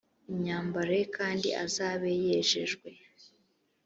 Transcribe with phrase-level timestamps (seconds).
[0.31, 2.87] imyambaro ye kandi azabe yejejwe